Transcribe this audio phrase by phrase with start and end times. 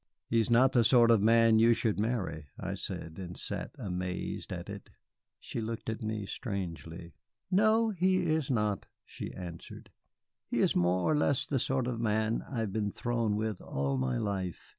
[0.31, 4.51] "He is not the sort of man you should marry," I said, and sat amazed
[4.51, 4.89] at it.
[5.39, 7.13] She looked at me strangely.
[7.51, 9.91] "No, he is not," she answered.
[10.47, 13.95] "He is more or less the sort of man I have been thrown with all
[13.99, 14.59] my life.